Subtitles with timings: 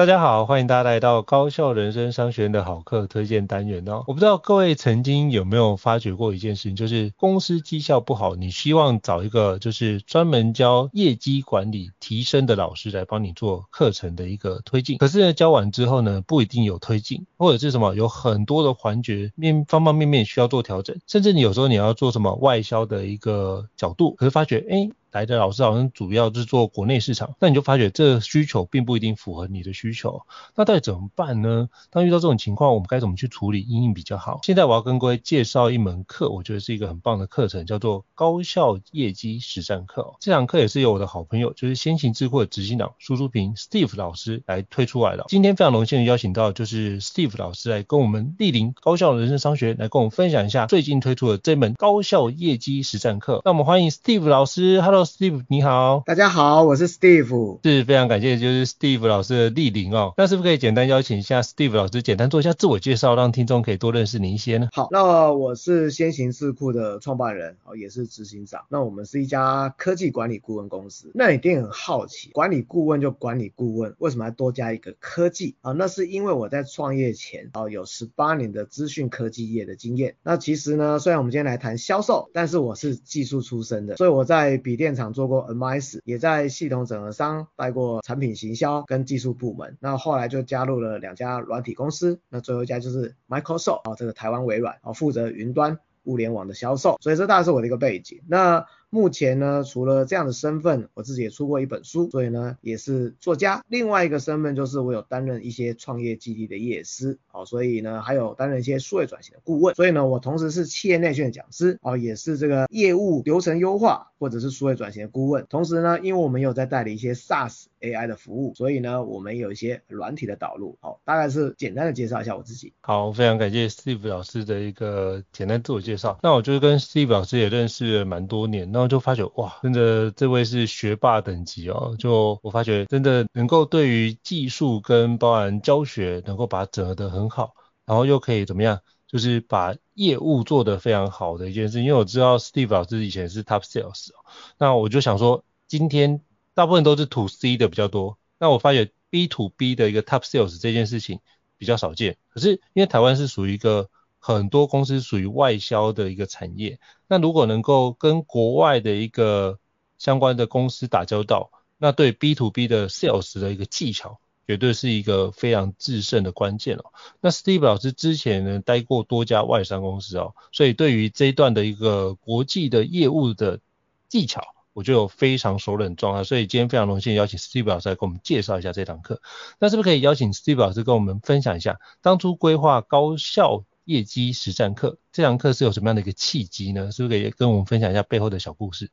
[0.00, 4.02] 大家好，欢迎大家来到高效人生商学院的好课推荐单元哦。
[4.06, 14.96] 我不知道各位曾经有没有发觉过一件事情，就是公司绩效不好，你希望找一个就是专门教业绩管理提升的老师来帮你做课程的一个推进。
[14.96, 24.88] 可是呢，教完之后呢，不一定有推进，或者是什么有很多的环节面方方面面需要做调整，甚至你有时候你要做什么外销的一个角度，可是发觉哎。
[25.12, 30.22] 来的老师好像主要是做国内市场，那你就发觉这需求并不一定符合你的需求，
[30.54, 31.68] 那到底怎么办呢？
[31.90, 34.38] 当遇到这种情况，我们该怎么去处理阴影比较好？
[34.42, 40.14] 现在我要跟各位介绍一门课，我觉得是一个很棒的课程，叫做高效业绩实战课。
[40.20, 45.24] 这堂课也是由我的好朋友，就是先行智库的执行长苏书平 Steve 老师来推出来的。
[45.28, 53.42] 今天非常荣幸的邀请到就是 Steve 老师来跟我们莅临高效人生商学，来跟我们分享一下最近推出的这门高效业绩实战课。
[53.44, 54.99] 那我们欢迎 Steve 老师，Hello。
[55.04, 60.12] Steve 你好，大家好，我是 Steve，是非常感谢，就是 Steve 老师的莅临哦。
[60.16, 64.68] 那是不是可以简单邀请一下 Steve 老师，简单做一下自我介绍，让听众可以多认识你一些呢？
[64.72, 68.62] 好，那我是先行智库的创办人，哦，也是执行长。
[68.68, 71.10] 那我们是一家科技管理顾问公司。
[71.14, 75.72] 那你一定很好奇，管理顾问就管理顾问，为什么要多加一个科技啊？
[75.72, 80.16] 那是因为我在创业前哦，有十八年的资讯科技业的经验。
[80.22, 85.30] 那其实呢，虽然我们今天来谈销售，但是我是技术出身的，所以我在笔电现场做。
[85.30, 98.22] 过 MIS 也在系统整合商带过产品行销跟技术部门，那后来就加入了两家软体公司，那最后一家就是 Microsoft 啊，这个台湾微软啊，负责云端物联网的销售，所以这大概是我的一个背景。
[98.26, 103.64] 那目前呢，除了这样的身份，我自己也出过一本书，所以呢也是作家。
[103.68, 109.74] 另外一个身份就是我有担任一些创业基地的业师，哦，所以呢还有担任一些数位转型的顾问。
[109.76, 115.46] 所以呢，我同时是企业内训的讲师，哦，也是这个业务流程优化或者是数位转型的顾问。
[115.48, 120.76] 同时呢，因为我们有在代理一些 SaaS AI 的服务，所以呢我们有一些软体的导入。
[120.80, 122.72] 好，大概是简单的介绍一下我自己。
[122.80, 126.18] 好，非常感谢 Steve 老师的一个简单自我介绍。
[126.24, 128.79] 那我就是跟 Steve 老师也认识蛮多年了。
[128.80, 131.94] 然后就发觉哇，真的这位是学霸等级哦！
[131.98, 137.52] 就我发觉真的能够对于技术跟包含教学能够把它整合得很好，
[137.84, 141.82] 然后又可以怎么样，就是把业务做得非常好的一件事。
[141.82, 144.08] 因为我知道 Steve 老师以前是 Top Sales，
[144.56, 146.22] 那我就想说，今天
[146.54, 151.20] 大部分都是 To C 的比较多，那我发觉 B to B 的一个 Top Sales 这件事情
[151.58, 152.16] 比较少见。
[152.30, 153.90] 可是因为台湾是属于一个
[154.20, 159.58] 很多公司属于外销的一个产业，那如果能够跟国外的一个
[159.98, 166.92] 相关的公司打交道，那对 B to B 的 sales 的一个技巧，绝对是一个非常制胜的关键哦。
[167.20, 173.60] 那 Steve 老师之前呢，待过多家外商公司哦，所以对于这一段的一个国际的业务的
[174.08, 176.24] 技巧，我就有非常熟稔状态。
[176.24, 179.22] 所以今天非常荣幸邀请 Steve 老师来给我们介绍一下这堂课。
[179.58, 186.92] 那是不是可以邀请 Steve 老师跟我们分享一下，当初规划高效业绩实战课，这堂课是有什么样的一个契机呢？
[186.92, 188.88] 是不是可以跟我们分享一下背后的小故事？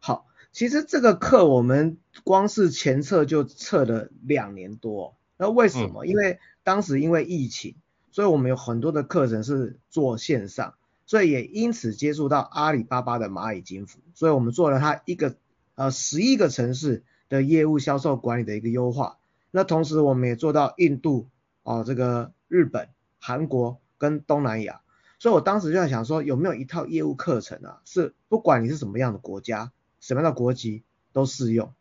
[0.00, 5.16] 好，其实这个课我们光是前测就测了两年多。
[5.38, 6.04] 那为什么？
[6.04, 7.76] 嗯、因为当时因为疫情，
[8.12, 10.74] 所以我们有很多的课程是做线上。
[11.08, 15.36] 所以也因此接触到阿里巴巴的蚂蚁金服，所以我们做了它一个
[15.76, 19.18] 呃十一个城市的业务销售管理的一个优化。
[19.52, 21.28] 那同时我们也做到印度
[21.62, 22.88] 哦，这个日本、
[23.20, 24.80] 韩国跟东南亚。
[25.18, 30.82] 所以我当时就在想说，有没有一套业务课程啊，是不管你是什么样的国家、什么样的国籍
[31.12, 31.72] 都适用。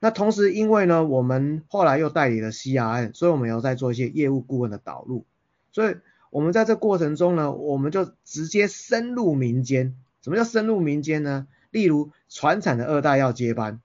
[0.00, 5.26] 那同时因为呢，我们后来又代理了 CRM，所以我们要再做一些业务顾问的导入。
[5.72, 5.96] 所以
[6.30, 9.94] 我们在这过程中呢，我们就直接深入民间。
[10.22, 11.46] 什么叫深入民间呢？
[11.70, 13.80] 例如传产的二代要接班，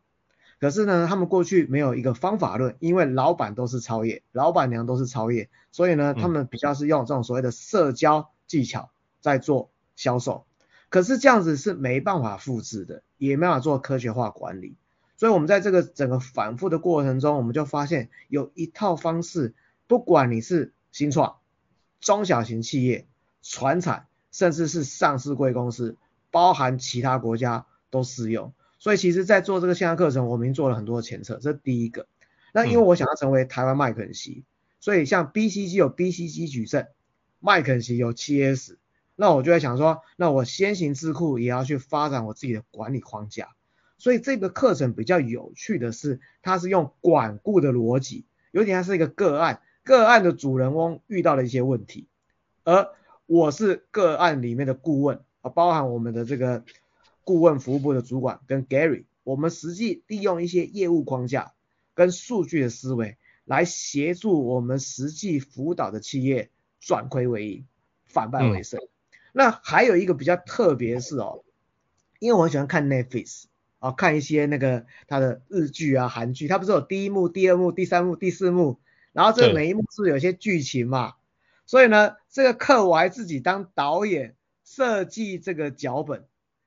[0.59, 8.89] 可是呢，他们过去没有一个方法论，因为老板都是超业，老板娘都是超业，所以呢，他们比较是用这种所谓的社交技巧
[9.21, 10.45] 在做销售。
[10.89, 14.75] 可是这样子是没办法复制的，也没办法做科学化管理。
[15.17, 19.53] 所以我们在这个整个反复的过程中，我们就发现有一套方式，
[19.87, 21.37] 不管你是新创。
[21.99, 23.07] 中小型企业、
[23.41, 25.97] 传产，甚至是上市贵公司，
[26.31, 28.53] 包含其他国家都适用。
[28.85, 32.05] 所以其实，在做这个线上课程，我们已经做了很多的前测，这是第一个。
[32.53, 34.43] 那因为我想要成为台湾麦肯锡，
[34.79, 36.89] 所以像 BCG 有 BCG 矩阵，
[37.39, 38.75] 麦肯锡有 7S，
[39.15, 43.55] 那我就在想说，那我先行智库也要去发展我自己的管理框架。
[43.97, 49.63] 所以这个课程比较有趣的是，它是用管顾的逻辑，有点像是一个个案。
[49.83, 52.07] 个案的主人翁遇到了一些问题，
[52.63, 52.89] 而
[53.25, 56.63] 我是个案里面的顾问啊，包含我们的这个
[57.25, 61.51] 顾问服务部的主管跟 Gary，我们实际利用一些业务框架
[61.93, 66.49] 跟数据的思维来协助我们实际辅导的企业
[66.79, 67.65] 转亏为盈，
[68.05, 68.79] 反败为胜。
[68.79, 68.87] 嗯、
[69.33, 71.43] 那还有一个比较特别的是哦，
[72.19, 73.45] 因为我很喜欢看 Netflix
[73.79, 78.79] 啊，看一些那个他的日剧啊、韩剧，它不是有第一幕、第二幕、第三幕、第四幕。
[79.13, 81.13] 然后这每一幕是有些剧情嘛？
[81.65, 84.35] 所以呢，这个课我还自己当导演
[84.65, 86.25] 设计这个脚本，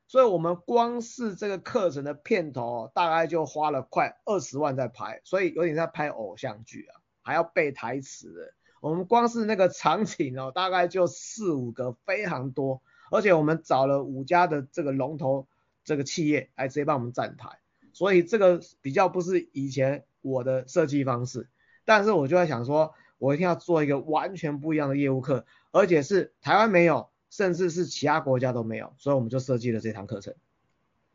[0.08, 8.54] 所以我们光是这个课程的片头大概就花了快二十万在拍，所以有点在拍偶像剧啊，还要背台词。
[8.80, 15.46] 我们光是那个场景哦，大概就四五个，非常多，而且我们找了五家的这个龙头
[15.84, 17.58] 这个企业来直接帮我们站台，
[17.92, 21.48] 所以这个比较不是以前我的设计方式。
[21.84, 30.34] 但是我就在想说，我一定要做一个完全不一样的业务课，而且是台湾没有，甚至是其他国家都没有，所以我们就设计了这堂课程。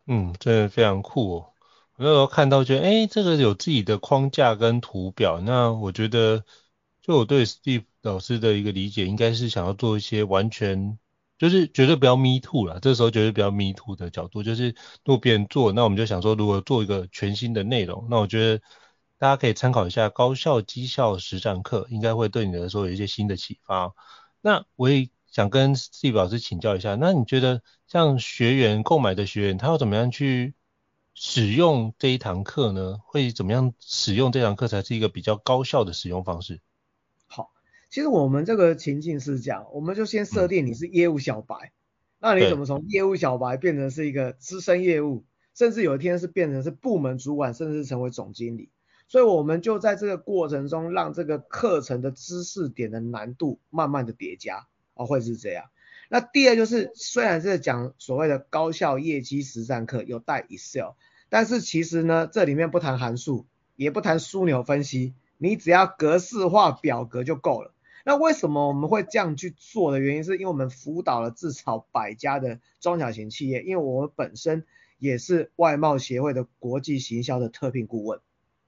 [0.07, 1.53] 嗯，真的非常酷哦！
[1.95, 6.43] 我那时候看到觉得，哎，这个有自己的框架跟图表，那我觉得，
[7.01, 10.97] 就我对 Steve 老师的一个理解，应该是想要做一些完全，
[11.37, 14.69] 就是绝对不要 me too 啦，这时候绝对不要 me too 的角度，就是
[15.05, 18.61] 如果别人做，那我们就想说，如果做一个全新的内容，那我觉得。
[19.19, 23.93] 大家可以参考一下高效绩效实战课，应该会对你来说有一些新的启发。
[24.41, 30.53] 那我也想跟 Steve 老师请教一下，那你觉得像学员购买的学员，他要怎么样去
[31.15, 32.99] 使用这一堂课呢？
[33.03, 36.61] 会怎么样使用这堂课才是一个比较高效的使用方式？
[37.25, 37.49] 好，
[37.89, 41.73] 其实我们这个情境是这样，我们就先设定你是业务小白，嗯、
[42.19, 45.25] 那你怎么从业务小白变成是一个资深业务，
[45.55, 48.69] 甚至有一天是变成是部门主管，甚至是成为总经理？
[49.07, 55.65] 所以我们就在这个过程中，让这个课程的知识点的难度慢慢的叠加，哦，会是这样。
[56.09, 60.91] 那第二就是，虽然是讲所谓的高效业绩实战课，有带 Excel，
[61.29, 67.73] 但是其实呢，这里面不谈函数，也不谈枢纽分析，你只要格式化表格就够了。
[68.05, 74.65] 那为什么我们会这样去做的原因，是因为我们辅导了至少百家的中小型企业，因为我们本身
[74.99, 78.19] 也是外贸协会的国际行销的特聘顾问。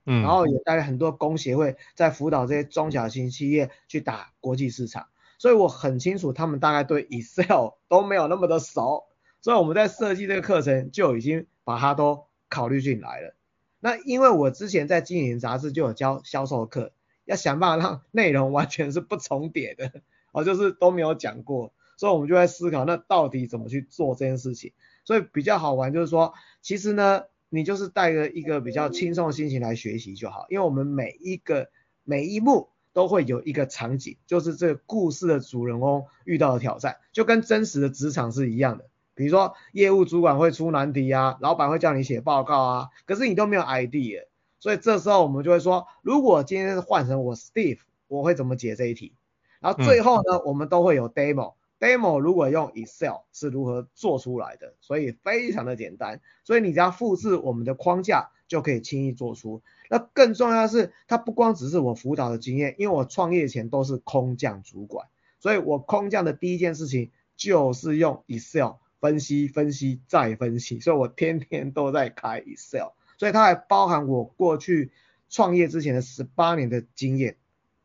[0.05, 5.07] 嗯，然后也带了很多工协会在辅导这些中小型企业去打国际市场，
[5.45, 9.03] 所以我很清楚他们大概对 Excel 都没有那么的熟，
[9.41, 13.35] 所以我们在设计这个课程就已经把它都考虑进来了。
[13.79, 16.93] 那因为我之前在经营杂志就有教销售课，
[17.25, 19.91] 要想办法让内容完全是不重叠的，
[20.33, 24.73] 哦，就是都没有讲过，所以我们就在思考那到底怎么去做这件事情。
[25.03, 26.33] 所以比较好玩就是说，
[26.63, 27.25] 其实呢。
[27.49, 31.69] 你就是带着一个比较轻松的心情来学习就好，因为我们每一个
[32.03, 38.85] 每一幕都会有一个场景，就是这个故事的主人公遇到的挑战，就跟真实的职场是一样的。
[39.15, 44.27] 比如说业务主管会出难题啊，老板会叫你写报告啊，可是你都没有 idea，
[44.61, 49.11] 所以这时候我们就会说，如果今天换成我 Steve，我会怎么解这一题？
[49.59, 51.55] 然后最后呢，我们都会有 demo。
[51.77, 59.61] demo 如果用 Excel 是如何做出来的，所以非常的简单，所以你只要复制我们的框架就可以轻易做出。
[59.89, 65.07] 那更重要的是，它不光只是我辅导的经验，因为我创业前都是空降主管，
[65.39, 74.91] 所以我空降的第一件事情就是用 Excel 分析分析再分析，所以我天天都在开 Excel，所以它还包含我过去
[75.29, 77.37] 创业之前的十八年的经验，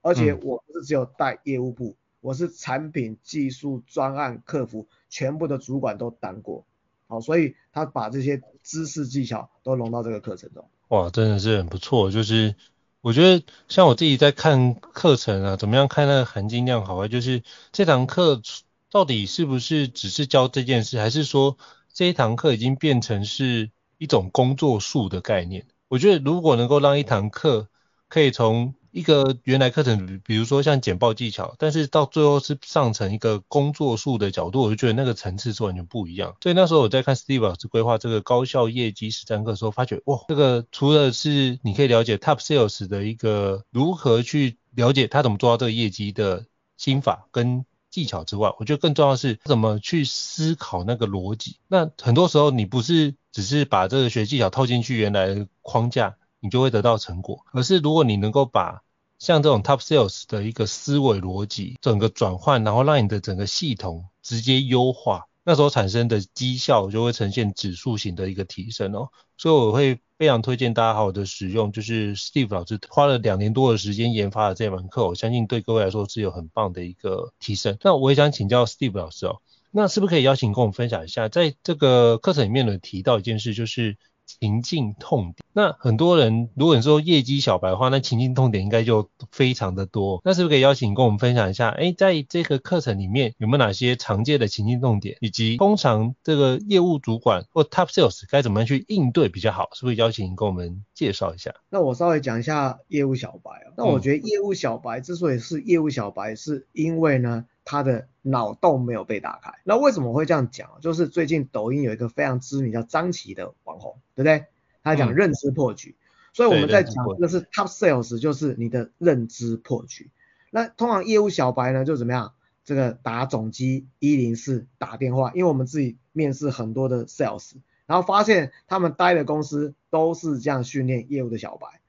[0.02, 6.64] 而且我不是只有带业务部，我是产品、技术、专案、客服全部的主管都当过，
[7.10, 10.66] 好，所以他把这些知识技巧都融到这个课程中。
[10.88, 12.54] 哇，真的是很不错，就是。
[13.02, 18.42] 我觉得像我自己在看课程啊，怎么样看那个含金量好坏，就是这堂课
[18.90, 21.56] 到底是不是只是教这件事，还是说
[21.94, 25.66] 这一堂课已经变成是一种工作术的概念？
[25.88, 27.68] 我觉得如果能够让一堂课
[28.06, 36.36] 可以从一个原来课程，比如说像简报技巧，但是到最后是上成一个工作术的角度，我就觉得那个层次是完全不一样。
[36.42, 51.58] 所以那时候我在看 Steve 老师规划这个高效业绩实战课的时候，发觉哇，这个除了是你可以了解 Top Sales 的一个如何去了解他怎么做到这个业绩的心法跟技巧之外，我觉得更重要的是怎么去思考那个逻辑。
[51.68, 56.16] 那很多时候你不是只是把这个学技巧套进去原来的框架。
[56.40, 57.44] 你就会得到成果。
[57.52, 58.82] 可是如果你能够把
[59.18, 69.10] 像这种 top sales 的一个思维逻辑整个转换，然后让你的整个系统直接优化，那时候产生的绩效就会呈现指数型的一个提升哦。
[69.36, 77.76] 所以我会非常推荐大家好好的使用，就是 Steve 老师花了两年多的时间研发的这门课，我相信对各位来说是有很棒的一个提升。
[77.82, 83.98] 那我也想请教 Steve 老师哦，那是不是可以邀请跟我们分享一下，在这个课程里面呢提到一件事，就是。
[84.38, 90.20] 情境痛点，那很多人如果你说业绩小白的话，那情境痛点应该就非常的多。
[90.24, 91.68] 那是不是可以邀请跟我们分享一下？
[91.70, 99.70] 哎，在这个课程里面有没有哪些常见的情境痛点，以及通常这个业务主管或 Top Sales 该怎么样去应对比较好？
[99.74, 101.54] 是不是邀请跟我们介绍一下？
[101.70, 103.72] 那我稍微讲一下业务小白啊。
[103.76, 109.52] 那我觉得业务小白之所以是业务小白，是因为呢，他的脑洞没有被打开。
[109.62, 110.68] 那为什么会这样讲？
[110.80, 114.46] 就是最近抖音有一个非常知名叫张琪的网红，对不对？
[114.82, 120.10] 他讲认知破局，嗯、所以我们在讲的是 top sales，就是你的认知破局。
[120.50, 122.32] 那通常业务小白呢，就怎么样？
[122.64, 127.52] 这个打总机一零四打电话，因为我们自己面试很多的 sales，
[127.86, 131.80] 然后发现他们待的公司都是这样训练业务的小白。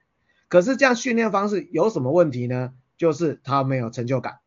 [0.47, 2.73] 可是这样训练方式有什么问题呢？
[2.97, 4.40] 就是他没有成就感。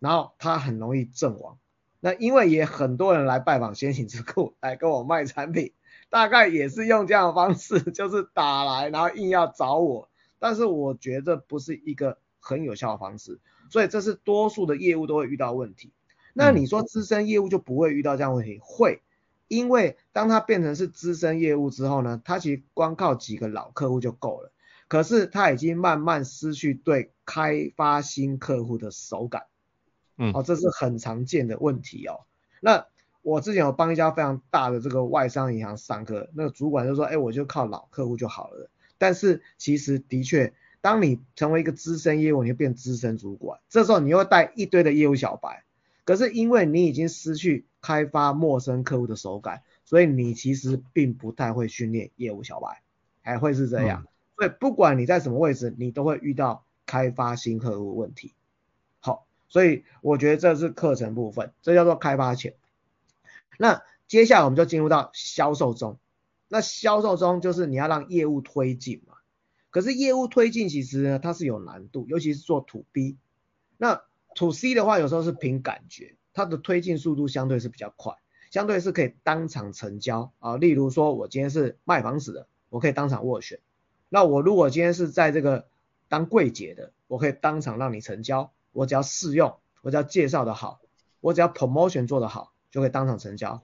[0.00, 1.58] 然后他很容易阵亡，
[2.00, 5.72] 那因为也很多人来拜访先行之库来跟我卖产品，
[6.08, 13.38] 大概也是用这样的方式，就是打来然后硬要找我，但是我觉得不是一个很有效的方式，
[13.68, 15.92] 所以这是多数的业务都会遇到问题。
[16.32, 18.58] 那你说资深业务就不会遇到这样的问题？
[18.62, 19.02] 会，
[19.48, 24.50] 因为当他变成是资深业务之后呢，他其实光靠几个老客户就够了，
[24.88, 29.42] 可是他已经慢慢失去对开发新客户的手感。
[30.20, 32.20] 嗯，哦，这是很常见的问题哦。
[32.60, 32.86] 那
[33.22, 38.68] 我之前有帮一家非常大的这个外商银行上课，那个主管就说，哎，我就靠老客户就好了。
[38.98, 45.64] 但是其实的确，当你成为一个资深业务，你就变资深主管，这时候你又带一堆的业务小白。
[46.04, 52.82] 可是因为你已经失去开发陌生客户的手感，所以你其实并不太会训练业务小白，
[53.22, 54.02] 还会是这样。
[54.04, 54.08] 嗯。
[54.36, 58.34] 所以不管你在什么位置，你都会遇到开发新客户问题。
[59.50, 62.54] 所以我觉得这是课程部分，这叫做开发前。
[63.58, 65.98] 那接下来我们就进入到销售中。
[66.48, 69.16] 那销售中就是你要让业务推进嘛。
[69.70, 73.18] 可是业务推进其实呢，它是有难度，尤其是做 To B。
[73.76, 74.02] 那
[74.34, 78.14] To C 的话，有时候是凭感觉，它的推进速度相对是比较快，
[78.50, 80.56] 相对是可以当场成交啊。
[80.56, 83.60] 例如说，我今天是卖房子的，我可以当场斡旋。
[84.08, 85.68] 那我如果今天是在这个
[86.08, 88.52] 当柜姐的，我可以当场让你成交。
[88.72, 90.80] 我只要试用，我只要介绍的好，
[91.20, 93.62] 我只要 promotion 做得好，就可以当场成交。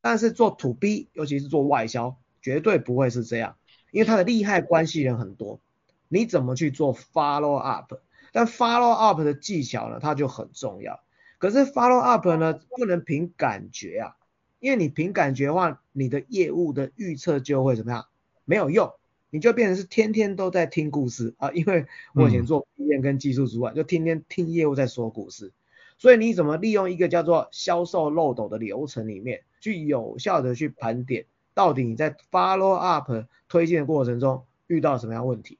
[0.00, 3.56] 但是做 to B，尤其是做外销，绝对不会是这样，
[3.90, 5.60] 因为它的利害关系人很多。
[6.08, 7.94] 你怎么去做 follow up？
[8.32, 11.00] 但 follow up 的技巧呢，它就很重要。
[11.38, 14.16] 可是 follow up 呢，不能凭感觉啊，
[14.58, 18.06] 因为你凭感觉的话，你的业务的预测就会怎么样？
[18.44, 18.92] 没有用。
[19.30, 25.52] 你就变成是天天都在听故事啊，因为我以前做 PM 跟技术主管，就天天听业务在说故事，
[25.98, 33.10] 所以你怎么利用一个叫做销售漏斗的流程里面，去有效的去盘点，到底你在 follow up
[33.48, 35.58] 推荐的过程中遇到什么样问题，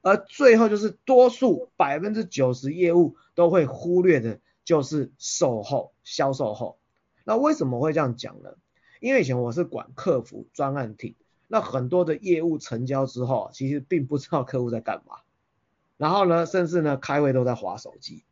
[0.00, 6.78] 而最后就是多数百分之九十业务都会忽略的，就是售后销售后。
[7.24, 8.50] 那为什么会这样讲呢？
[9.00, 11.16] 因为以前我是管客服专案体。
[11.46, 15.18] 那很多的业务成交之后，其实并不知道客户在干嘛，
[15.96, 18.24] 然后呢，甚至呢开会都在划手机。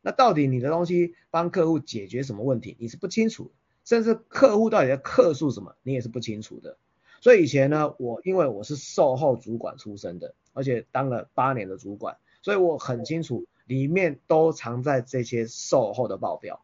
[0.00, 3.50] 那到底你的东西帮客户解决什么问题，你是不清楚，
[3.84, 6.76] 甚至客户到底在客诉什么，你也是不清楚的。
[7.20, 16.62] 所以以前呢，我因为我是售后主管出身的，而且当了八年的主管，所以我很清楚里面都藏在这些售后的报表，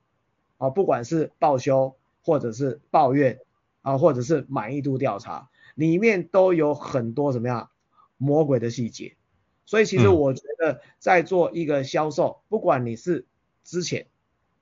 [0.58, 3.40] 啊，不管是报修或者是抱怨
[3.80, 7.70] 啊，或者是满意度调查，里面都有很多什么样
[8.16, 9.16] 魔鬼的细节。
[9.64, 13.26] 所以其实我觉得在做一个销售，不管你是
[13.64, 14.06] 之前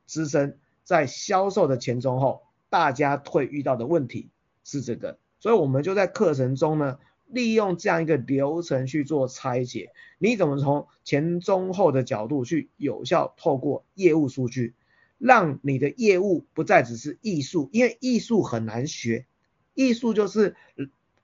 [0.07, 4.29] 资深，在销售的前中后，大家会遇到的问题
[4.63, 5.19] 是这个。
[5.41, 9.91] 所以我们就在课程中呢，利用这样一个流程去做拆解。
[10.19, 14.75] 你怎么从前中后的角度去有效透过业务数据，
[15.17, 19.27] 让你的业务不再只是艺术，因为艺术很难学。
[19.73, 20.57] 艺术就是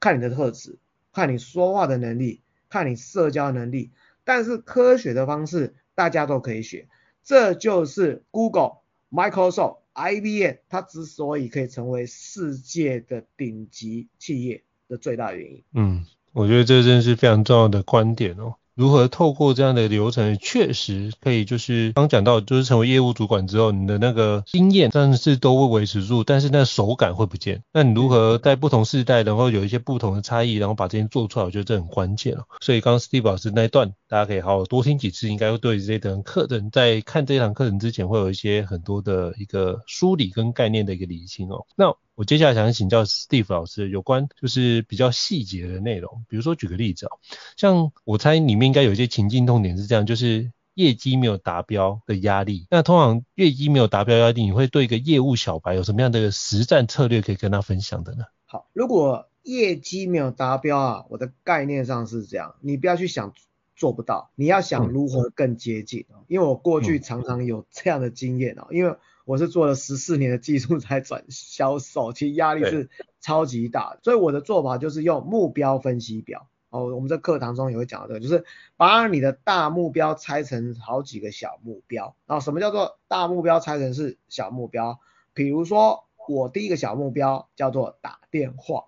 [0.01, 0.79] 看你的特质，
[1.13, 3.91] 看你说话的能力，看你社交能力。
[4.25, 6.89] 但是科学的方式大家都可以学，
[7.23, 8.79] 这就是 Google、
[9.11, 9.79] Microsoft。
[9.99, 15.65] IBM 它之所以可以成为世界的顶级企业的最大原因。
[15.73, 18.57] 嗯，我觉得这真是非常重要的观点哦。
[18.77, 27.63] 如何透过这样的流程，确实可以就是刚讲到，就是成为业务主管之后，你的那个经验但是都会维持住，但是那手感会不见。
[27.73, 32.45] 那你如何在不同世代，然后有一些不同的差异，然后把这些做出来，我觉得这很关键哦。
[32.61, 41.65] 所以刚刚 Steve 老师那一段，大家可以好好多听几次，应该会对这堂课程在看这堂课程之前，会有一些很多的一个梳理跟概念的一个理清哦。
[41.77, 47.13] 那我接下来想请教 Steve 老师有关就是比较细节的内容，比如说举个例子啊，
[47.59, 52.67] 像我猜里面应该有一些情境痛点是这样，就是业绩没有达标的压力。
[52.71, 58.25] 那通常业绩没有达标压力，你会对一个业务小白有什么样的实战策略可以跟他分享的呢？
[58.47, 63.35] 好，如果业绩没有达标啊，我的概念上是这样，你不要去想
[63.77, 66.07] 做不到，你要想如何更接近。
[66.09, 68.97] 嗯、因为我过去常常有这样的经验啊，因为。
[69.27, 72.89] 我是做了十四年的技术才转销售，其实压力是
[73.21, 76.49] 超级大的，所以我的做法就是用目标分析表。
[76.71, 78.45] 哦，我们在课堂中也会讲到这个，就是
[78.77, 82.15] 把你的大目标拆成好几个小目标。
[82.27, 85.01] 然后什么叫做大目标拆成是小目标？
[85.35, 88.85] 比如说我第一个小目标叫做打电话，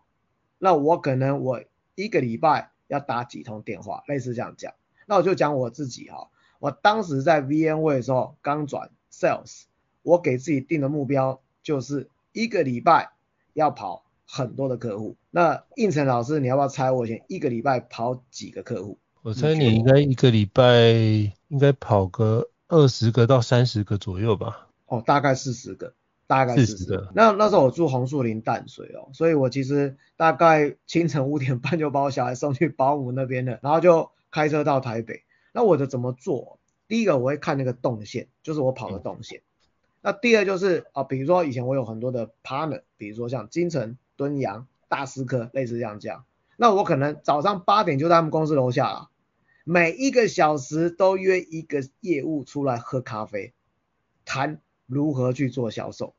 [0.58, 1.62] 那我可能我
[1.96, 4.74] 一个礼拜要打几通电话，类似这样讲。
[5.04, 9.64] 那我就讲我自己哈，我当时在 VMware 的时候刚转 Sales。
[10.08, 13.10] 我给自己定的目标就是一个礼拜
[13.52, 15.16] 要跑很多的客户。
[15.30, 18.98] 那应成老师，你要不要猜我以前一个礼拜跑几个客户？
[19.20, 20.64] 我猜你应该一个礼拜
[21.48, 24.68] 应该跑个二十个到三十个左右吧？
[24.86, 25.92] 哦，大概四十个，
[26.26, 27.10] 大概四十个。
[27.14, 35.24] 那那时候我住红树林淡水哦，所以我其实大概清晨五点半就把我小孩送去保姆那边了，然后就开车到台北。
[35.52, 36.58] 那我的怎么做？
[36.86, 39.40] 第一个我会看那个动线，就是我跑的动线。
[39.40, 39.42] 嗯
[40.00, 46.24] 那第二就是啊，比如说以前我有很多的 partner，比如说像金城、敦阳、大师科，类似这样这样。
[46.56, 49.10] 那我可能早上八点就在他们公司楼下了，
[49.64, 53.52] 每一个小时都约一个业务出来喝咖啡，
[54.24, 56.14] 谈如何去做销售。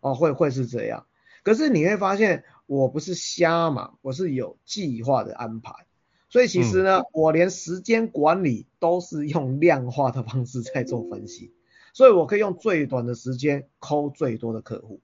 [0.00, 1.06] 哦，会会是这样。
[1.42, 5.72] 可是你会发现，我不是瞎嘛，我是有计划的安排。
[6.28, 11.52] 所以其实呢，嗯、我连时间管理都是用量化的方式在做分析。
[11.92, 15.00] 所以我可以用最短的时间抠最多的客户，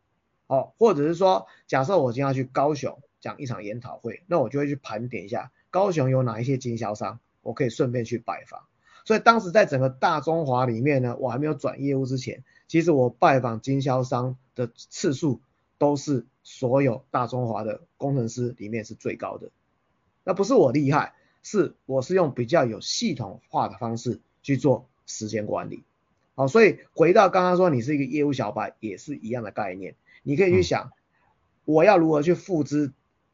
[0.46, 8.62] 哦，或者是说，假设我今天要去高雄讲一场研讨会，那我就会去盘点一下高雄有哪一些经销商，我可以顺便去拜访。
[9.04, 15.40] 所以当时在整个大中华里面呢，我还没有转业务之前，其实我拜访经销商的次数
[15.78, 19.50] 都是所有大中华的工程师里面是最高的。
[20.24, 25.84] 那不是我厉害，是我是用比较有系统化的方式去做时间管理。
[26.36, 29.94] 好，所以回到刚刚说，你是一个业务小白，也是一样的概念。
[30.22, 30.92] 你可以去想，
[31.64, 32.92] 我要如何去复制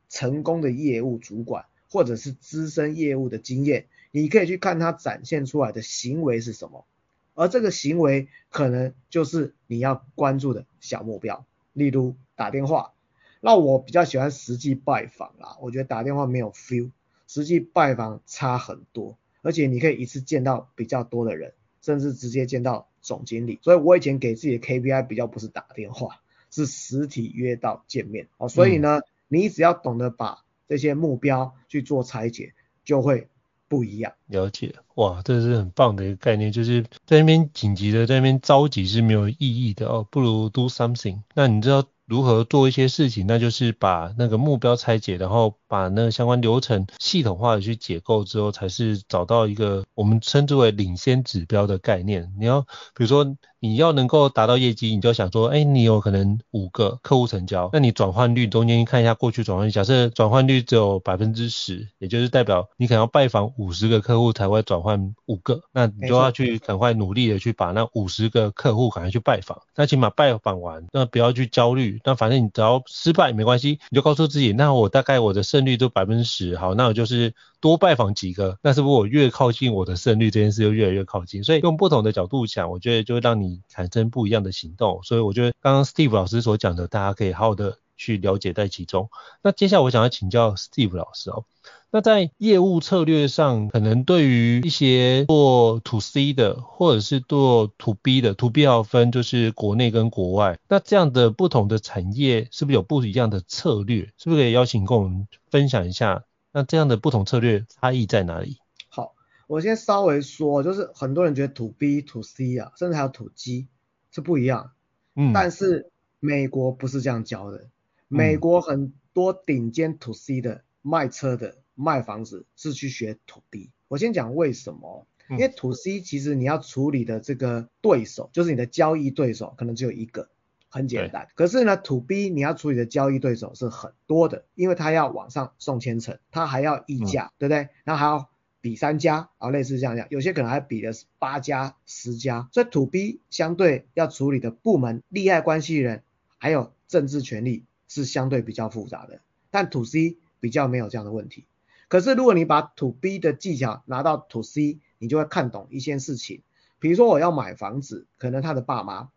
[0.08, 3.86] 成功的业务主管，或者是资深业务的经验。
[4.12, 6.86] 你可以去看他展现出来的行为是什么，
[7.34, 11.44] 而这个行为可能就是你要关注的小目标。
[11.72, 12.92] 例如打电话，
[13.40, 16.92] 那我比较喜欢实际拜访啦，我觉得打电话没有 feel，
[17.26, 22.86] 实际拜访差很多，而且你可以一次见到比较多的人，甚至直接见到。
[23.02, 28.48] 总经理，所以我以前给自己的 KPI 比较不是打电话，是实体约到见面哦。
[28.48, 33.28] 所以呢，你只要懂得把这些目标去做拆解，就会
[33.68, 34.14] 不一样。
[34.26, 41.20] 了解，哇，这是很棒的一个概念，就是在那边紧急的，在那边着急是没有意义的哦，不如 do something。
[41.34, 41.84] 那你知道？
[42.06, 52.32] 如何做一些事情，那就是把那个目标拆解，然后把那个相关流程系统化的去解构之后，才是找到一个我们称之为领先指标的概念。
[52.38, 53.24] 你要比如说
[53.62, 81.44] 你要能够达到业绩，你就想说，哎，你有可能五个客户成交，那你转换率中间看一下过去转换率，假设转换率只有百分之十，也就是代表你可能要拜访五十个客户才会转换五个，那你就要去赶快努力的去把那五十个客户赶快去拜访，那起码拜访完，那不要去焦虑，那反正你只要失败没关系，你就告诉自己，那我大概我的胜率都百分之十，好，那我就是多拜访几个，那是不是我越靠近我的胜率这件事就越来越靠近？
[81.44, 85.00] 所以用不同的角度想，我觉得就会让你产生不一样的行动。
[85.04, 89.08] 所以我觉得刚刚 Steve 老师所讲的，大家可以好好的去了解在其中。
[89.42, 91.44] 那接下来我想要请教 Steve 老师哦，
[91.92, 104.10] 那在业务策略上，可能对于一些做 To C 的，或者是做 To B 的，To B 要分就是国内跟国外，那这样的不同的产业是不是有不一样的策略？
[104.18, 106.24] 是不是可以邀请跟我们分享一下？
[106.52, 108.58] 那这样的不同策略差异在哪里？
[108.88, 109.14] 好
[109.46, 113.68] 我先稍微说，就是很多人觉得 to B to C 啊，甚至还有 to G
[114.10, 114.72] 是不一样，
[115.14, 117.68] 嗯，但是美国不是这样教的，
[118.08, 123.70] 美国很多顶尖 to C 的卖车的卖房子是去学 to B。
[123.88, 130.28] 我先讲为什么，因为 to C 其实你要处理的这个对手，就是你的交易对手，可能只有一个，
[130.72, 131.28] 很简单。
[131.36, 137.68] 可是呢 to B 你要处理的交易对手是很多的，因为他要往上送千层，他还要议价，对不对？
[137.84, 138.30] 然后还要
[138.60, 146.02] 比三家啊，类似这样讲，有些可能还比的是八家、十家，所以 To B 相对要处理的部门、利害关系人，
[146.38, 151.46] 还有政治权利是相对比较复杂的，但 To C 比较没有这样的问题。
[151.88, 156.42] 可是如果你把 To B 的技巧拿到 To C，你就会看懂一件事情，
[156.78, 159.10] 比如说我要买房子，可能他的爸妈，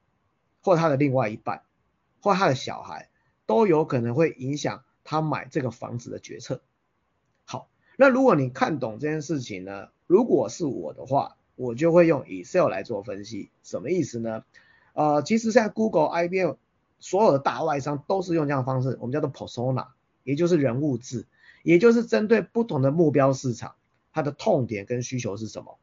[0.66, 1.62] 或他的另外一半，
[2.22, 3.10] 或他的小孩，
[3.46, 6.64] 都有可能会影响他买这个房子的决策。
[7.46, 13.52] 好那如果你看懂这件事情呢，如果是我的话，我就会用 Excel 来做分析。
[13.62, 14.44] 什么意思呢？
[14.94, 16.56] 呃，其实现在 Google、IBM
[16.98, 19.90] 所有的大外商都是用这样方式，我们叫做 Persona，
[20.24, 21.28] 也就是人物志，
[21.62, 23.76] 也就是针对不同的目标市场，
[24.12, 25.78] 它的痛点跟需求是什么。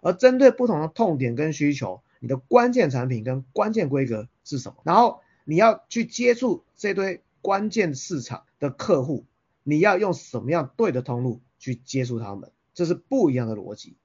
[0.00, 4.76] 而针对不同的痛点跟需求，你的关键产品跟关键规格是什么？
[4.84, 9.24] 然后你要去接触这堆关键市场的客户，
[9.64, 11.40] 你要用什么样对的通路？
[11.58, 13.96] 去接触他们，这是不一样的逻辑。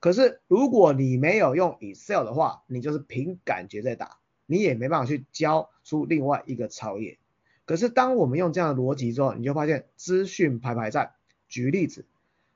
[0.00, 7.18] 可是如果你没有用 Excel 的话，你就是凭感觉在打，你也没办法去教出另外一个超越。
[7.64, 11.12] 可是当我们用这样的逻辑之后，你就发现资讯排排站。
[11.48, 12.04] 举例子，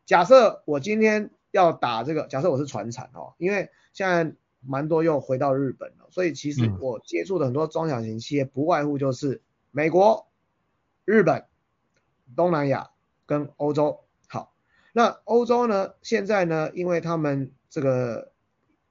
[0.05, 10.29] 假设我今天要打这个，假设我是传产哦，因为现在蛮多又回到日本了，所以其实我接触的很多中小型企业，不外乎就是美国、
[11.05, 11.47] 日本、
[12.37, 12.91] 东南亚
[13.27, 14.01] 跟欧洲。
[14.29, 14.55] 好
[14.93, 15.95] 那欧洲呢？
[16.03, 18.33] 现在呢，因为他们这个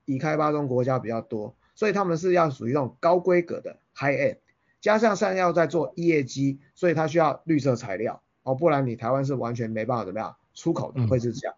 [0.05, 4.37] 已开发中国家比较多，所以他们是要属于那种高规格的 high end，
[4.81, 11.55] 加上现在要在做业绩，所以它需要绿色材料哦，不然你台湾是完全没办法怎么样出口的，会是这样。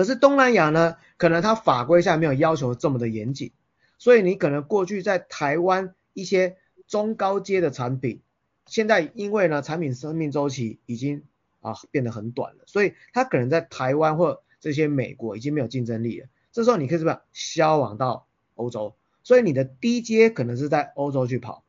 [0.00, 3.52] 可是东南亚呢，可能它法规下没有要求这么的严谨，
[3.98, 8.22] 所以你可能过去在台湾一些中高阶的产品，
[8.64, 11.24] 现在因为呢产品生命周期已经。
[11.62, 16.26] 啊，变得很短了，所以它可能在台湾或这些美国已经没有竞争力了。
[16.52, 18.94] 这时候你可以怎么样销往到欧洲？
[19.22, 21.62] 所以你的低阶可能是在欧洲去跑。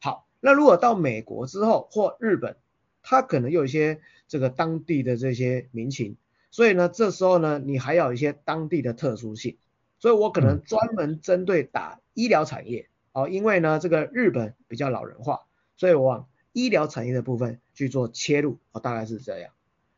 [0.00, 2.56] 好，那如果到美国之后或日本，
[3.04, 6.16] 它可能有一些这个当地的这些民情，
[6.56, 9.58] 所以呢，这时候呢，你还有一些当地的特殊性。
[9.98, 15.42] 所以我可能专门针对打医疗产业，哦，因为呢，这个日本比较老人化，
[15.76, 19.52] 所以我往医疗产业的部分去做切入，哦，大概是这样。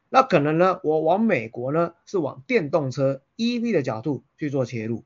[0.09, 5.05] 那可能呢，我往美国呢是往电动车 EV 的角度去做切入。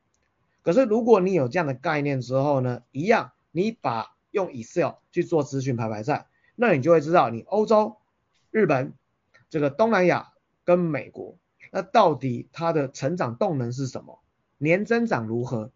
[0.63, 7.99] 可是如果你有这样的概念之后呢，一样，你把用 Excel 去做资讯排排站，那你就会知道你欧洲、
[8.51, 8.95] 日本、
[9.51, 10.33] 这个东南亚
[10.65, 11.37] 跟美国，
[11.75, 14.21] 那到底它的成长动能是什么？
[14.59, 15.73] 年增长如何？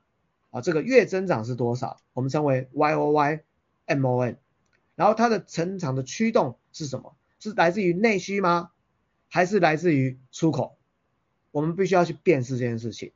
[0.51, 2.01] 啊，这个月增长是多少？
[2.13, 3.41] 我们称为 YOY、
[3.87, 4.37] MON。
[4.95, 7.17] 然后它的成长的驱动是什么？
[7.41, 8.73] 是来自于内需吗？
[9.29, 10.77] 还是来自于出口？
[11.51, 13.13] 我们必须要去辨识这件事情。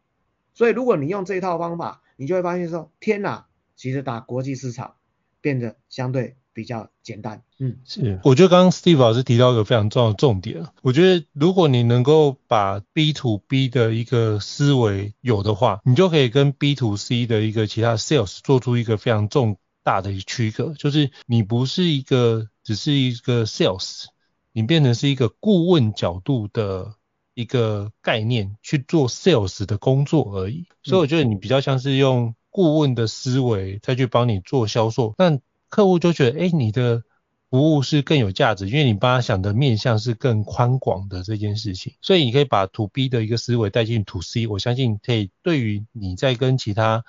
[0.55, 4.97] 所以如果你用这一套方法，你就会发现说，天哪，其实打国际市场
[5.43, 7.43] 变得相对比较简单。
[7.59, 8.21] 嗯，是。
[8.23, 19.57] 我觉得刚刚 Steve 老师提到一个非常重要的重点，我觉得如果你能够把 B to B 的一个思维有的话，你就可以跟 B to C 的一个其他 Sales 做出一个非常重。
[19.83, 24.05] 大的一个区隔就是你不是一个只是一个 sales，
[24.53, 26.97] 你变成是一个顾问角度的
[27.33, 30.67] 一个概念去做 sales 的工作而已。
[30.83, 35.39] 所以我觉得你比较像是用顾问的思维再去帮你做销售，那
[35.71, 37.03] 客户就觉得，哎，你的
[37.49, 47.05] 服务是更有价值，因为你帮他想的面向是更宽广的这件事情，所以你可以把 To B 的一个思维带进 To C，我相信可以对于你在跟其他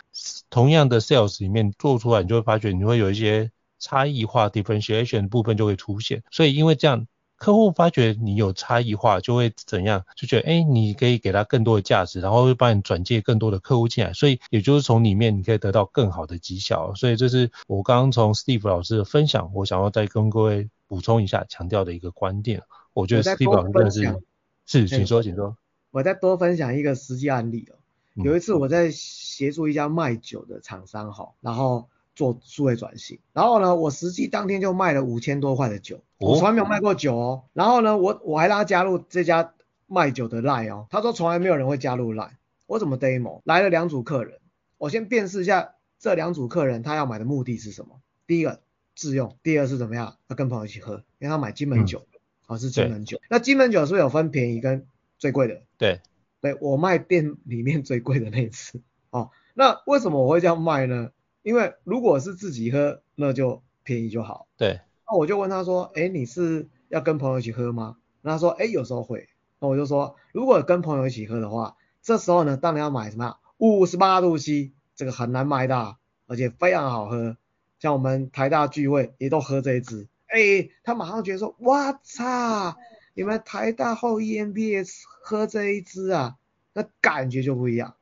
[0.49, 7.07] 同样的 Sales 里面做出来，你就会发觉你会有一些差异化 Differentiation 部分就会出现，所以因为这样。
[7.41, 10.05] 客户发觉你有差异化，就会怎样？
[10.15, 16.93] 就觉得，哎，你可以给他更多的价值，然后会帮你转介更多的客户进来，所以也就是从里面你可以得到更好的绩效。
[16.93, 22.61] 所以这是我刚刚从 Steve 老师的分享，我想要再跟各位补充一下，强调的一个观点。
[22.93, 24.21] 我觉得 Steve 老师真的
[24.67, 25.57] 是，是，请说，请说。
[25.89, 27.75] 我再多分享一个实际案例哦。
[28.23, 31.87] 有一次我在协助一家卖酒的厂商哈，然后。
[32.21, 37.45] 做数位转型，然后呢，我实际当天就卖了五千多块的酒，我从来没有卖过酒哦。
[37.53, 39.55] 然后呢，我我还让他加入这家
[39.87, 42.33] 卖酒的 line 哦，他说从来没有人会加入 line，
[42.67, 43.41] 我怎么 demo？
[43.43, 44.37] 来了两组客人，
[44.77, 47.99] 我先辨识一下这两组客人他要买的目的是什么？
[48.27, 48.61] 第一个
[48.95, 50.17] 自用，第二是怎么样？
[50.27, 52.05] 要跟朋友一起喝，因为他买金门酒，
[52.45, 53.19] 好、嗯哦、是金门酒。
[53.31, 54.85] 那金门酒是不是有分便宜跟
[55.17, 55.63] 最贵的？
[55.79, 56.01] 对，
[56.39, 58.79] 对我卖店里面最贵的那一次
[59.09, 59.31] 哦。
[59.55, 61.09] 那为什么我会这样卖呢？
[61.43, 64.47] 因为如果是自己喝，那就便宜就好。
[64.57, 67.97] 对，那我就问他说，哎，你是要跟朋友一起喝吗？
[68.21, 69.27] 那他说，哎，有时候会。
[69.59, 73.37] 那我就说，如果跟朋友一起喝的话，这时候呢，当然要买什么？
[73.57, 77.37] 五十八度 C，这个很难买的，而且非常好喝。
[77.79, 82.75] 像我们台大聚会也都喝这一支，哎，他马上觉得说，哇操，
[83.13, 84.87] 你们台大后 EMBA
[85.23, 86.37] 喝这一支啊，
[86.73, 87.95] 那感觉就不一样。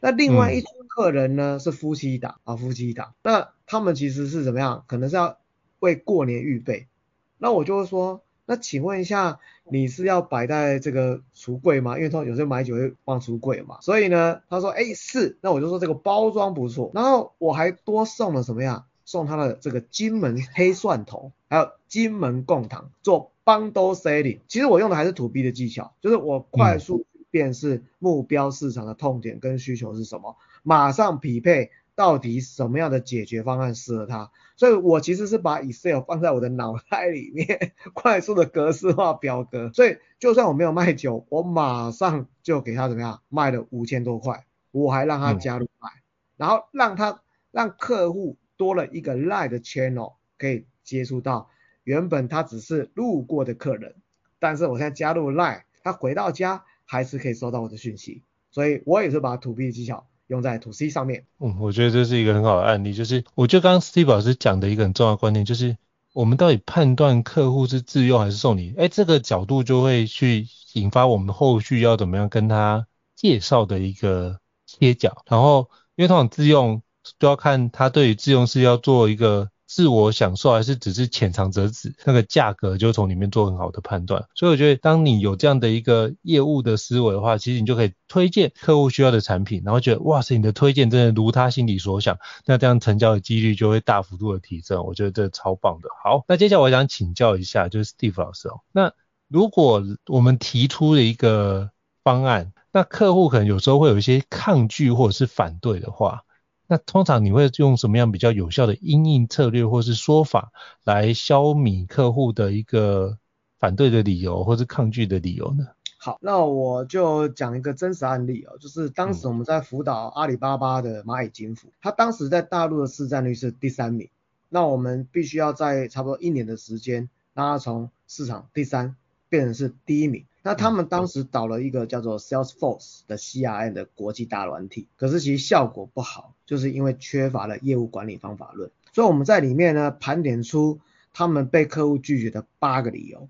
[0.00, 3.12] 那另外一组客人呢，是夫妻档啊，夫妻档。
[3.22, 4.82] 那他们其实是怎么样？
[4.88, 5.36] 可能是要
[5.78, 6.88] 为过年预备。
[7.36, 9.38] 那我就会说，那请问一下，
[9.70, 11.98] 你是要摆在这个橱柜吗？
[11.98, 13.76] 因为他有时候买酒会放橱柜嘛。
[13.82, 15.36] 所以呢，他说，哎，是。
[15.42, 16.90] 那我就说这个包装不错。
[16.94, 18.86] 然后我还多送了什么呀？
[19.04, 24.40] 送他的这个金门黑蒜头，还有金门贡糖做 bundle selling。
[24.48, 27.04] 其实我用的还是 to B 的技巧，就是我快速、嗯。
[27.28, 34.32] 便是目标市场的痛点跟需求是什么，马上匹配到底什么样的解决方案适合他。
[34.56, 39.70] 所以我其实是把 Excel 放在我的脑袋里面，快速的格式化表格。
[39.72, 46.02] 所以就算我没有卖酒，我马上就给他怎么样，卖了五千多块，我还让他加入卖，嗯、
[46.36, 51.48] 然后让他让客户多了一个 Line 的 channel 可以接触到
[51.84, 53.94] 原本他只是路过的客人，
[54.40, 56.64] 但是我现在加入 Line，他回到家。
[56.88, 61.24] 还是可以收到我的讯息，所以我也是把 To B 的技巧用在 To C 上面。
[61.38, 65.76] 嗯，我觉得这是一个很好的案例，就是我觉得刚刚 Steve 老师讲的一个很重要的观念，就是
[66.12, 75.22] 我们到底判断客户是自用还是送礼，哎，这个角度就会去引发我们后续要怎么样跟他介绍的一个切角。
[75.26, 76.82] 然后，因为通常自用
[77.18, 79.50] 都要看他对于自用是要做一个。
[79.76, 84.24] 自我享受还是只是浅尝辄止，那个价格就从里面做很好的判断。
[84.34, 94.82] 所以我觉得，当你有这样的一个业务的思维的话，其实你就可以推荐客户需要的产品，然后觉得哇塞，你的推荐真的如他心里所想，那这样成交的几率就会大幅度的提升。
[94.82, 95.90] 我觉得这超棒的。
[96.02, 98.94] 好，那接下来我想请教一下，就是 Steve 老师哦，那
[99.28, 101.70] 如果我们提出了一个
[102.02, 106.22] 方案，那客户可能有时候会有一些抗拒或者是反对的话。
[106.68, 110.52] 那通常你会用什么样比较有效的因应策略或是说法
[110.84, 113.18] 来消弭客户的一个
[113.58, 115.66] 反对的理由或是抗拒的理由呢？
[115.98, 124.08] 好，那我就讲一个真实案例哦，就是当时我们在辅导阿里巴巴的蚂蚁金服，它当时在大陆的市占率是第三名，
[124.48, 128.94] 那我们必须要在差不多一年的时间，让它从市场第三
[129.28, 130.24] 变成是第一名。
[130.46, 138.70] 那他们当时导了一个叫做 Salesforce 的 CRM 的国际大软体，可是其实效果不好，就是因为缺乏了业务管理方法论。
[138.92, 140.78] 所以我们在里面呢盘点出
[141.12, 143.28] 他们被客户拒绝的八个理由，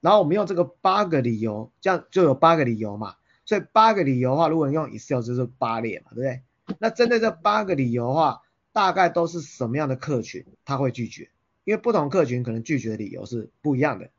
[0.00, 3.16] 然后我们用这个八个理由，这样就有八个理由嘛。
[3.44, 6.76] 所以八个理由的话，如果你用 Excel 就是八列嘛，对不对？
[6.78, 11.30] 那针对这八个理由的话，大概都是什么样的客群他会拒绝？
[11.64, 14.10] 因为不同客群可能拒绝的理由是不一样的。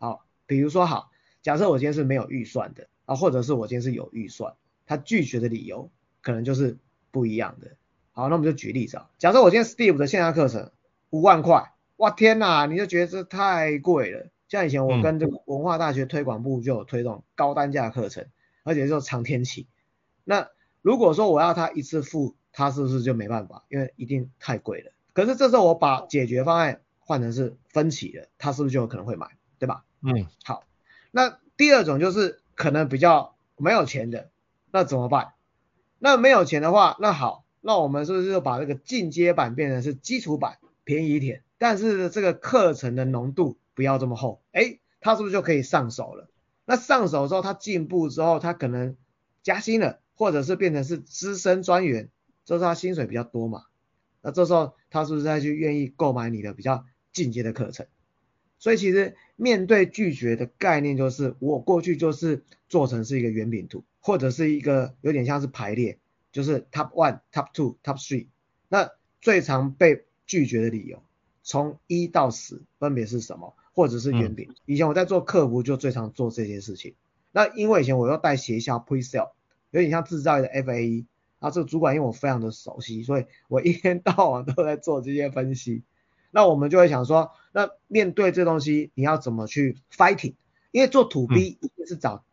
[0.00, 1.12] 好，比如说好。
[1.44, 4.54] 假设我今天是没有预算的啊，或者是我今天是有预算，
[4.86, 5.90] 他拒绝的理由
[6.22, 6.78] 可能就是
[7.10, 7.76] 不一样的。
[8.12, 9.10] 好，那我们就举例子啊。
[9.18, 10.72] 假设我今天 Steve 的线下课程
[11.10, 14.30] 五万块，哇天哪，你就觉得这太贵了。
[14.48, 18.26] 像以前我跟这个文化大学推广部就有推这种高单价课程，
[18.62, 19.66] 而且就是长天期。
[20.24, 20.48] 那
[20.80, 23.66] 如果说我要他一次付，他是不是就没办法？
[23.68, 24.92] 因为一定太贵了。
[25.12, 29.28] 可是这时候我把解决方案换成是分期的，他是不是就有可能会买？
[29.58, 29.84] 对吧？
[30.00, 30.64] 嗯，好。
[31.16, 34.32] 那第二种就是可能比较没有钱的，
[34.72, 35.34] 那怎么办？
[36.00, 46.28] 那没有钱的话，那好，那我们是不是就把这个进阶版变成是基础版，便宜一点，但是这个课程的浓度不要这么厚，哎，他是不是就可以上手了？
[46.64, 48.96] 那上手之后，他进步之后，他可能
[49.44, 52.10] 加薪了，或者是变成是资深专员，
[52.44, 53.62] 这时候他薪水比较多嘛？
[54.20, 57.86] 那这时候他是不是再去愿意购买你的比较进阶的课程？
[58.64, 65.98] 所以其实面对拒绝的概念就是，我过去就是做成是一个圆饼图，或者是一个有点像是排列，
[66.32, 68.28] 就是 top one、top two、top three。
[68.68, 71.02] 那最常被拒绝的理由，
[71.42, 73.54] 从一到十分别是什么？
[73.74, 74.54] 或者是圆饼。
[74.64, 76.94] 以前我在做客服就最常做这些事情。
[77.32, 79.32] 那因为以前我要带学校 pre-sale，
[79.72, 81.04] 有点像制造业的 FAE，
[81.38, 85.82] 啊，这个主管因为我非常的熟悉，所以我一天到晚都在做这些分析。
[86.30, 90.34] 那我们就会想说，那面对这东西，你要怎么去 fighting？
[90.72, 92.24] 因为做 to B 一定是找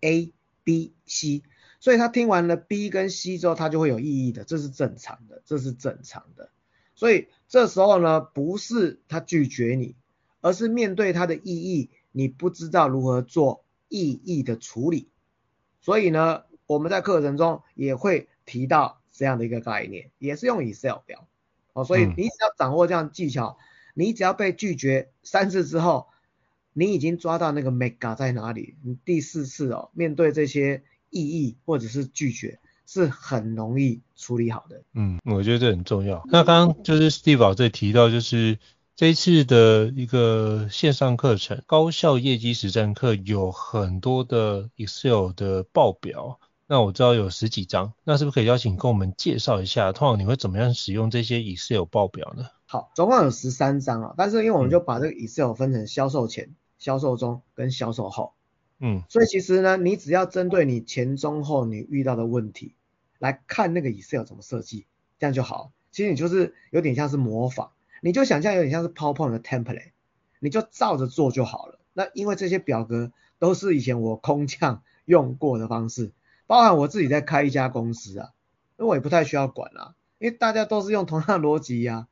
[0.00, 1.42] A、B、C，
[1.80, 6.50] 所以他听完了 B 跟 C 之后，他就会有异议的，这是正常的，这是正常的。
[6.94, 9.96] 所以这时候呢，不是他拒绝你，
[10.40, 15.08] 而是面对他的异议，你不知道如何做异议的处理。
[15.80, 21.26] 所以呢，我们在课程中也会提到这样的一个概念，也是用 Excel 表。
[21.72, 23.64] 哦所以你只要掌握这样技巧，嗯、
[23.98, 26.06] 你只要被拒绝三次之后，
[26.72, 28.76] 你已经抓到那个 mega 在哪里。
[28.84, 34.84] 你第四次哦，面对这些异议或者是拒绝，是很容易处理好的。
[34.94, 36.22] 嗯，我觉得这很重要。
[36.30, 38.60] 那刚刚就是 Steve 老师提到，就是
[38.94, 46.38] 这一次的一个线上课程高效业绩实战课，有很多的 Excel 的报表。
[46.68, 49.90] 那我知道有十几张，那是不是可以邀请跟我们介绍一下？
[49.90, 52.44] 通常你会怎么样使用这些 Excel 报表呢？
[52.70, 58.34] 好，总共有十三张啊，但是因为我们就把这个 Excel 分成销售前、销售中跟销售后，
[58.78, 62.74] 嗯，所以其实呢，你只要针对你前中后你遇到的问题
[63.18, 64.84] 来看那个 Excel 怎么设计，
[65.18, 65.72] 这样就好。
[65.90, 67.70] 其实你就是有点像是模仿，
[68.02, 69.92] 你就想象有点像是 PowerPoint 的 template，
[70.38, 71.80] 你就照着做就好了。
[71.94, 76.12] 那因为这些表格都是以前我空降 用过的方式。
[76.46, 78.30] 包含我自己在开一家公司啊，
[78.76, 82.08] 那我也不太需要管啊，因为大家都是用同样的逻辑呀，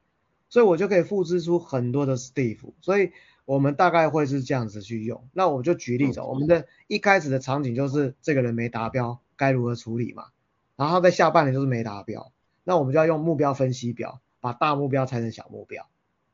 [0.48, 3.12] 所以我就可以复制出很多的 Steve，所以
[3.44, 5.28] 我们大概会是这样子去用。
[5.32, 10.26] 那我就举例子，我们的一开始的场景就是这个人没达标，该如何处理嘛？
[10.76, 12.32] 然后在下半年就是没达标，
[12.64, 15.86] 那我们就要用目标分析表，把大目标拆成小目标。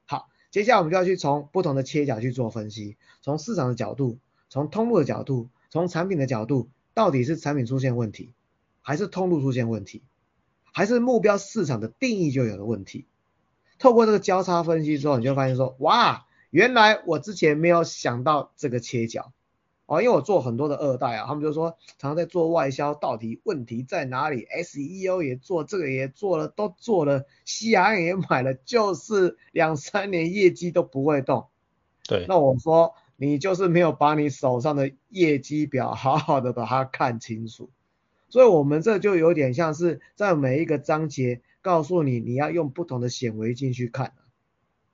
[0.06, 6.68] 好，接下来我们就要去从不同的切角去做分析，从市场的角度，从通路的角度，从产品的角度。
[6.94, 8.34] 到底是产品出现问题，
[8.82, 10.02] 还是通路出现问题，
[10.74, 13.06] 还是目标市场的定义就有了问题？
[13.82, 19.32] 透过这个交叉分析之后，你就发现说，哇，原来我之前没有想到这个切角
[19.86, 31.48] 哦，因为我做很多的二代啊，他们就说常常在做外销，到底问题在哪里？SEO 也做，这个也做了，都做了，CRM 也买了，就是两三年业绩都不会动。
[32.06, 32.94] 对，那我说。
[33.16, 37.70] 你就是没有把你手上的业绩表好好的把它看清楚，
[38.28, 44.12] 所以我们这就有点像是在每一个章节告诉你，你要用不同的显微镜去看，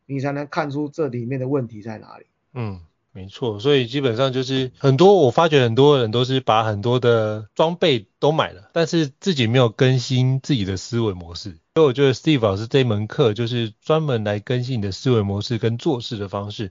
[0.06, 2.26] 你才能看出这里面的问题在哪里。
[2.54, 2.80] 嗯，
[3.12, 11.58] 没错，所以基本上就是很多，我发觉很多人都是把很多的装备都买了，但是自己没有更新自己的思维模式。
[11.74, 16.70] 所以我觉得 Steve 老师这门课就是专门来更新你的思维模式跟做事的方式。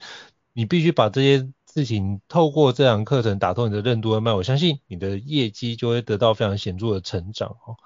[0.53, 7.77] 你必须把这些事情透过这堂课程打通你的任督二脉，我相信你的业绩就会得到非常显著的成长哦。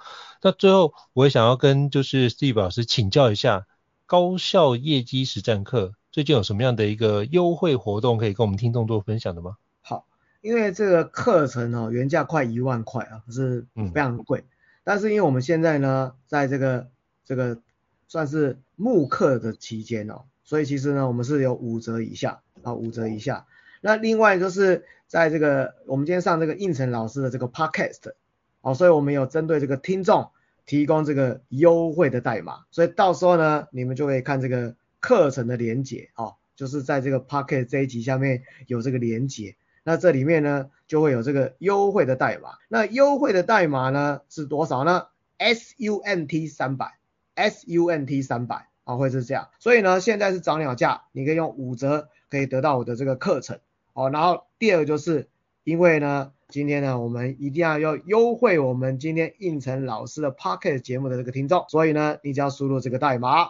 [0.42, 3.68] 那最后我也想要跟就是 Steve 老师请教一下，
[4.06, 9.58] 高效业绩实战课最近有什么样的一个优惠活动可以跟我们听众做分享的吗？
[9.82, 10.06] 好，
[10.40, 14.48] 因为这个课程哦原价快一万块啊，是非常贵，嗯、
[14.86, 16.88] 但是因为我们现在呢在这个
[17.26, 17.60] 这个
[18.08, 20.22] 算是慕课的期间哦。
[20.46, 23.48] 所以其实呢，我们是有五折以下啊，五折以下。
[23.82, 28.14] 那另外就是在这个我们今天上这个应成老师的这个 podcast，
[28.62, 30.30] 哦，所以我们有针对这个听众
[30.66, 42.52] 提供这个优惠的代码，所以到时候呢，你们就可以看这个课程的连结哦，就是在这个 podcast 这一集下面有这个连结，那这里面呢就会有这个优惠的代码。
[42.70, 45.08] 那优惠的代码呢是多少呢
[45.40, 46.98] ？SUNT 三百
[47.36, 48.68] ，SUNT 三百。
[48.84, 53.60] 啊，会是这样，所以呢，现在是早鸟价，你可以用五折可以得到我的这个课程。
[53.94, 55.28] 哦，然后第二个就是，
[55.64, 63.50] 因为呢，今天呢，我们一定要要优惠我们今天应成老师的 Podcast 节目的这个听众，所以呢，你只要输入这个代码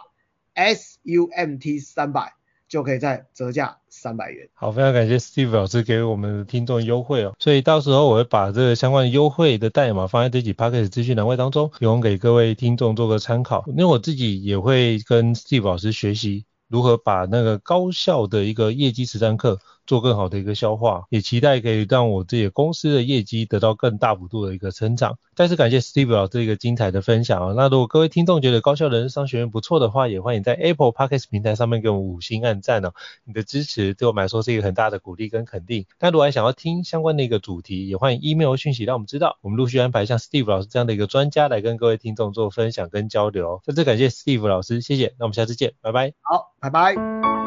[0.54, 2.34] S U M T 三百，
[2.68, 4.48] 就可以再折价三百元。
[4.54, 7.34] 好，非常感谢 Steve 老师给我们的听众优惠哦。
[7.38, 13.64] 所以到时候我会把这个相关的优惠的代码放在这集 Podcast 资讯栏位当中，提供给各位听众做个参考。
[13.68, 19.58] 因为我自己也会跟 Steve 老师学习如何把那个高效的一个业绩实战课。
[19.86, 25.18] 做更好的一个消化，也期待可以让我自己公司的业绩得到更大幅度的一个成长。
[25.34, 27.54] 再次感谢 Steve 老师一个精彩的分享啊！
[27.56, 32.92] 那如果各位听众觉得高效人商学院不错的话，也欢迎在 Apple Podcast 平台上面给我们五星按赞哦。
[33.24, 35.86] 你的支持对我们来说是一个很大的鼓励跟肯定。
[35.98, 43.60] 那如果还想要听相关的一个主题，也欢迎 email 讯息让我们知道，我们陆续安排像 Steve 老师这样的一个专家来跟各位听众做分享跟交流。
[43.64, 45.14] 再次感谢 Steve 老师，谢谢。
[45.18, 46.12] 那我们下次见，拜拜。
[46.20, 47.41] 好，拜拜。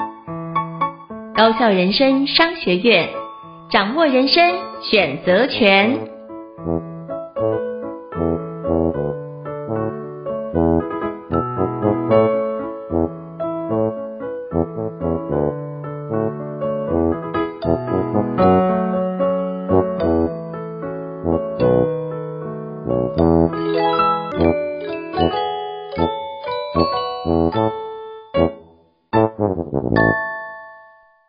[1.36, 3.10] 高校人生商学院
[3.70, 6.00] 掌握人生选择权。